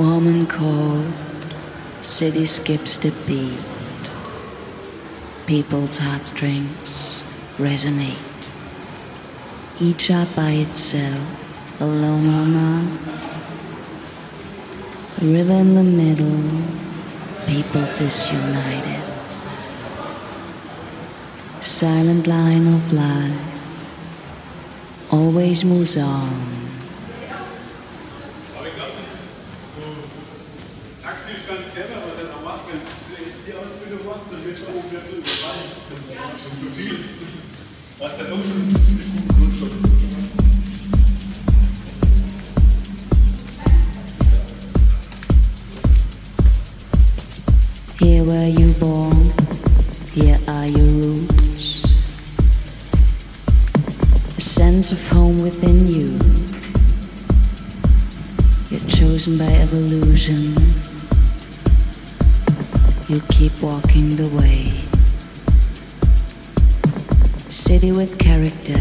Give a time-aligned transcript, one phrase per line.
[0.00, 1.12] Warm and cold,
[2.00, 3.60] city skips the beat.
[5.46, 7.22] People's heartstrings
[7.58, 8.50] resonate.
[9.78, 13.24] Each up by itself, alone or not.
[15.20, 16.48] A river in the middle,
[17.46, 19.04] people disunited.
[21.62, 23.38] Silent line of life
[25.12, 26.79] always moves on.
[34.52, 35.70] Zu überfallen.
[36.58, 36.98] Zu viel.
[38.00, 39.70] Hast ja doch schon einen ziemlich guten Grundstock.
[48.00, 49.32] Here were you born,
[50.12, 51.84] here are your roots.
[54.36, 56.18] A sense of home within you.
[58.68, 60.56] You're chosen by evolution.
[63.10, 64.09] You keep walking
[67.80, 68.78] City with character.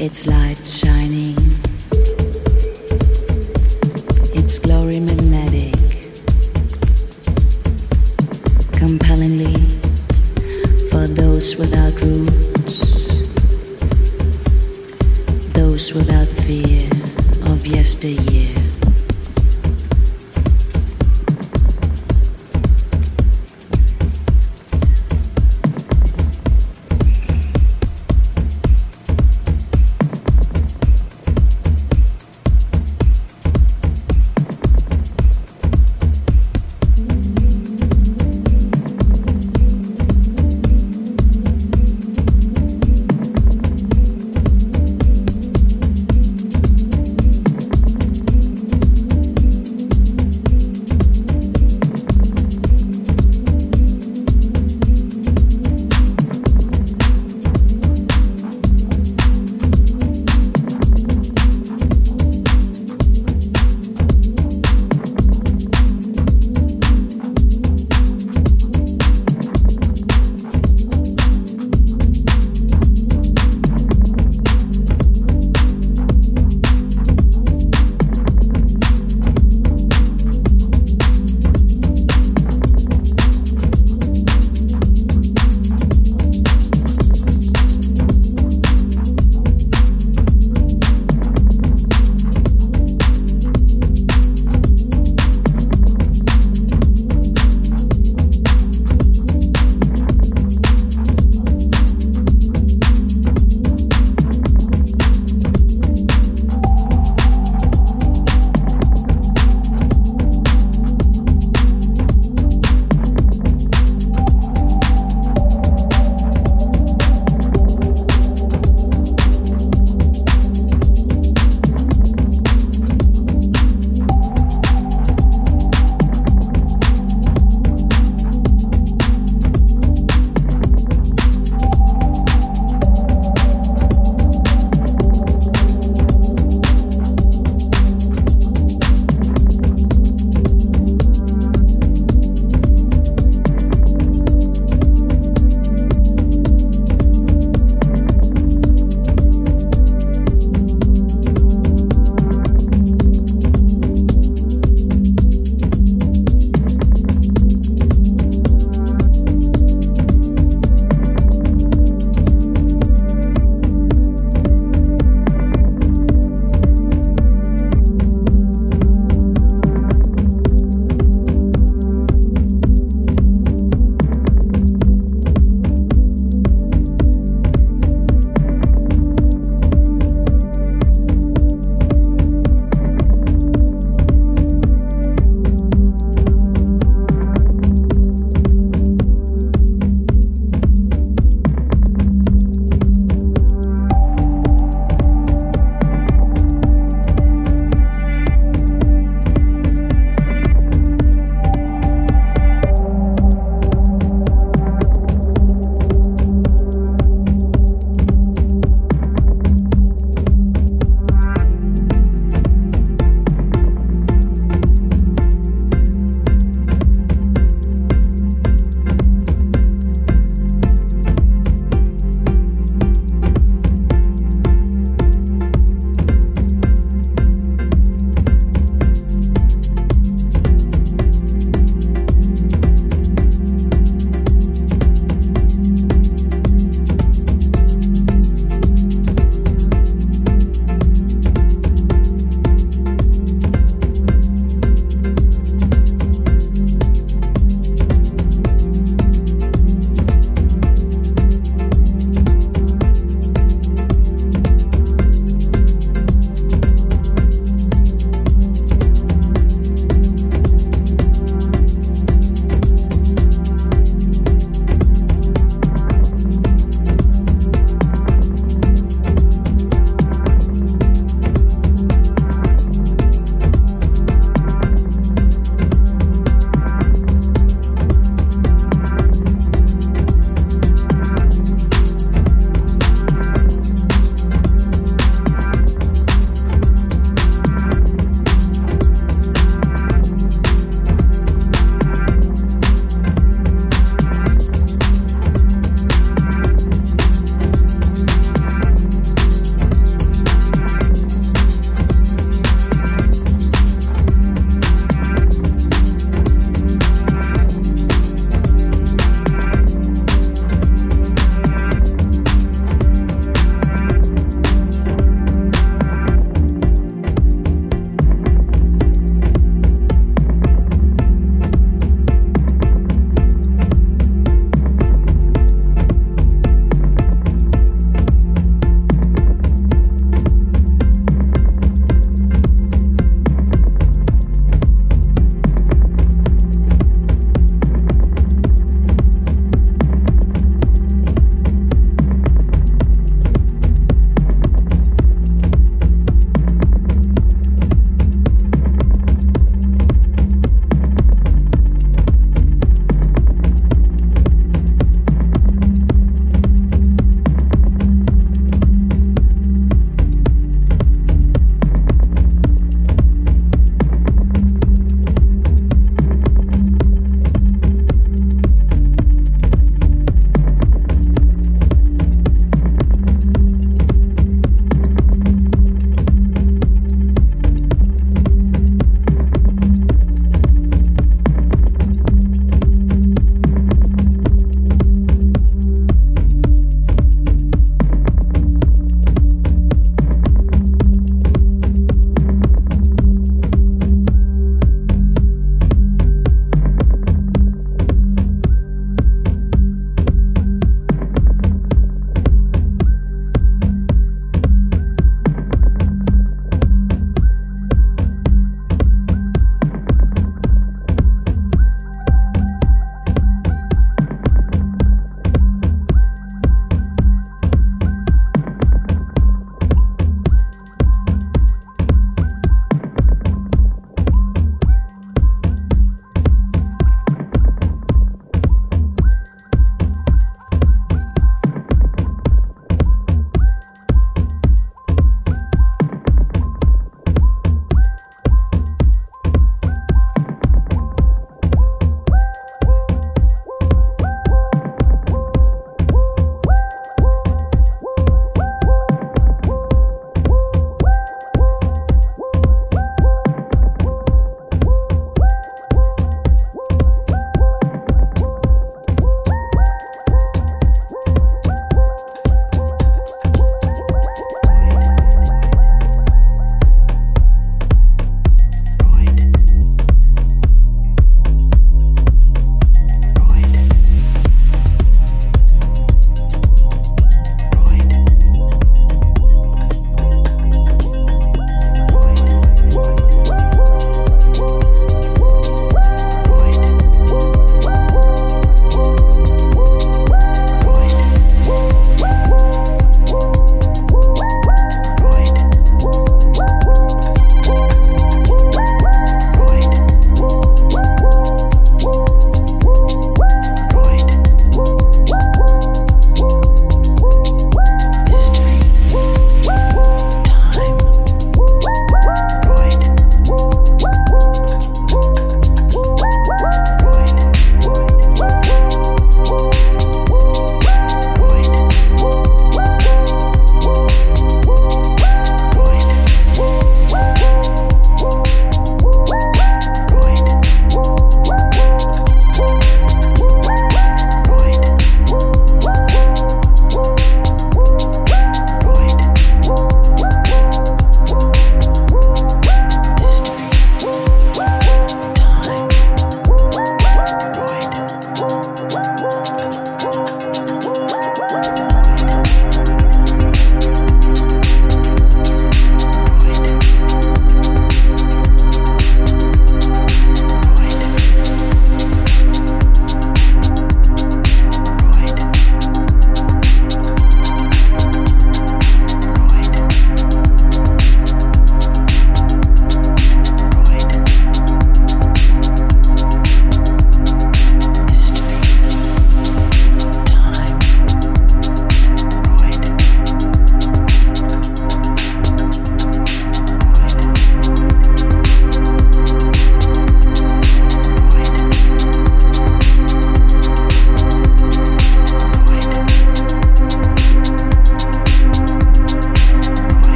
[0.00, 1.55] Its lights shining.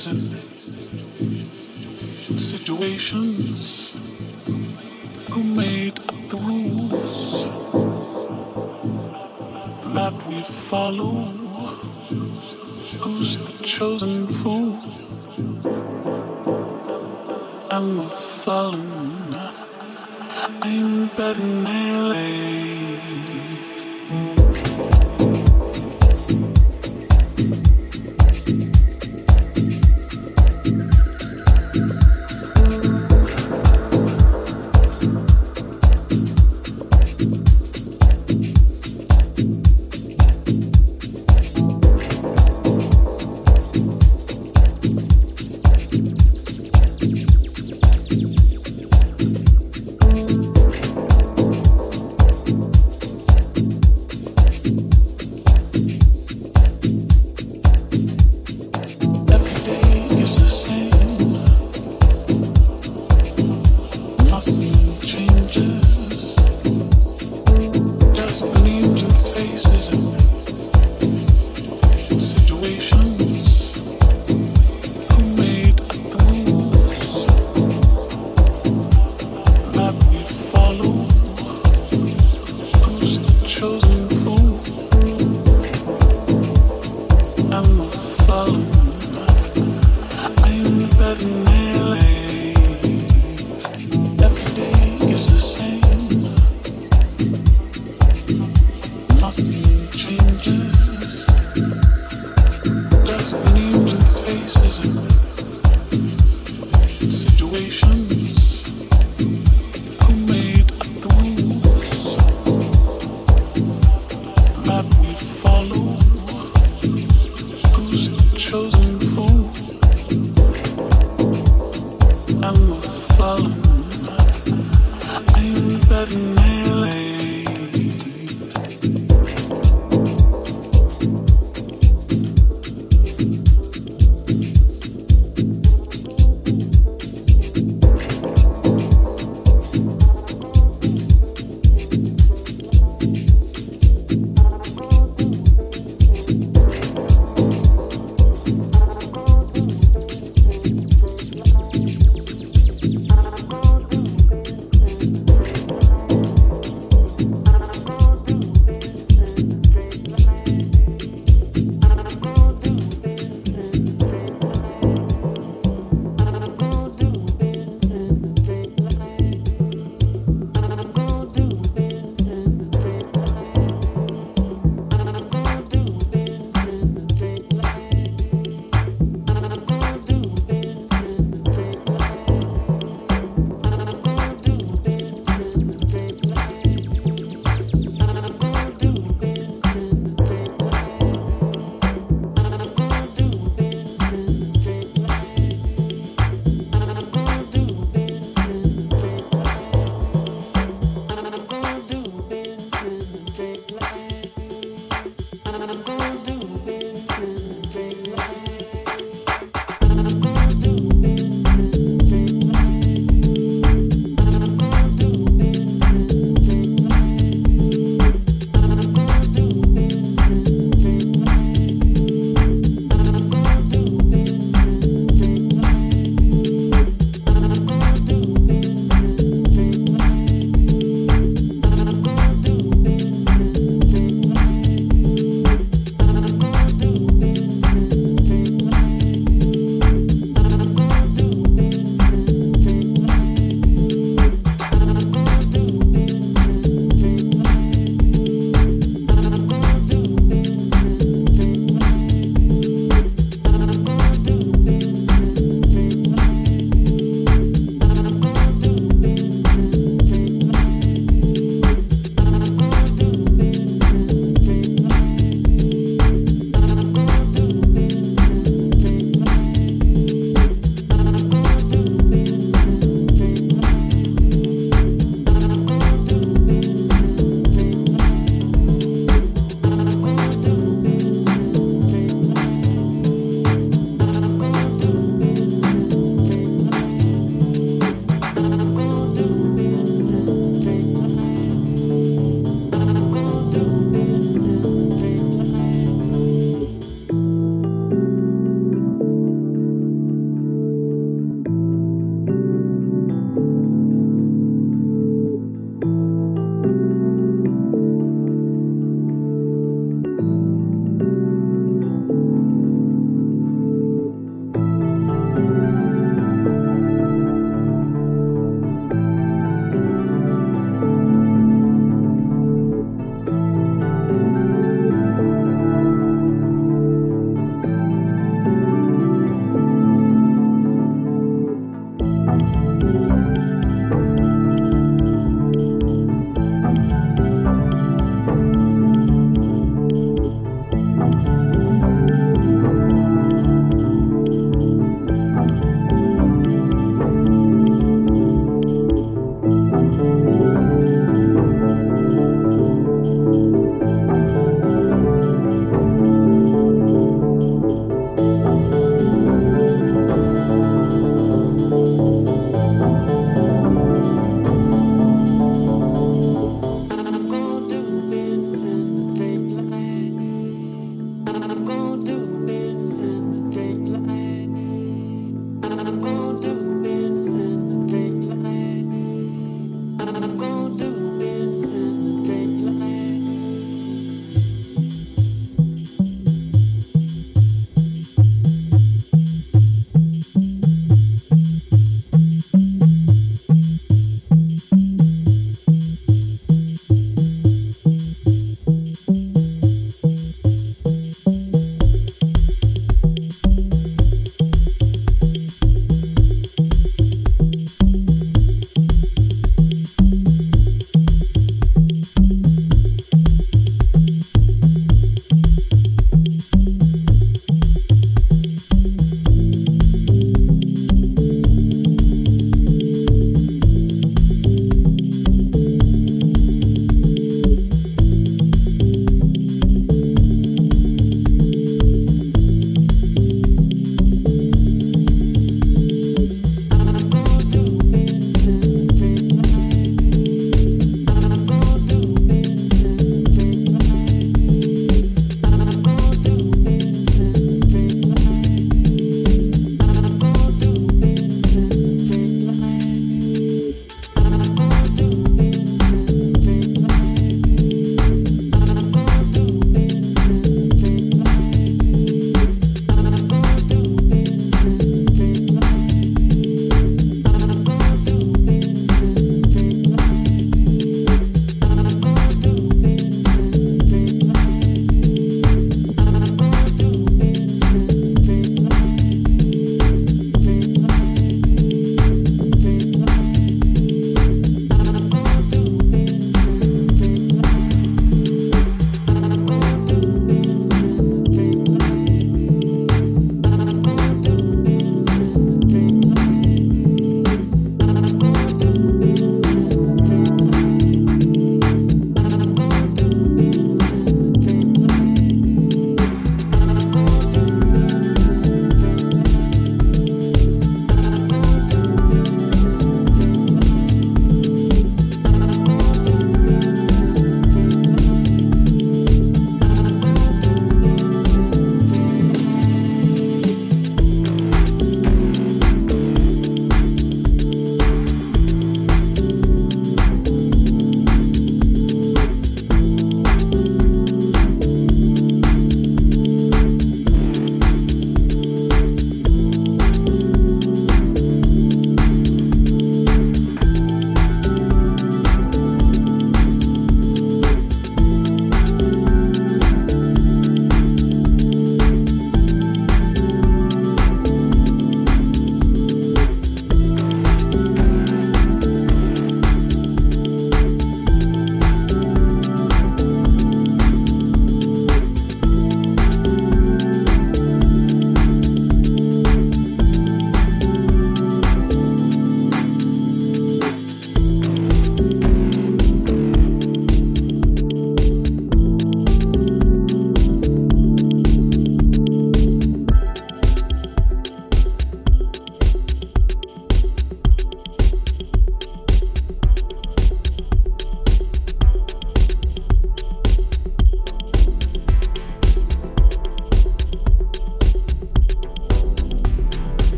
[0.00, 0.39] Faces